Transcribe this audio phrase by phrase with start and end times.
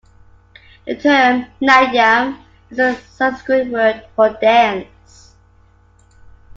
[0.87, 2.39] The term "Natyam"
[2.71, 5.35] is a Sanskrit word for "dance".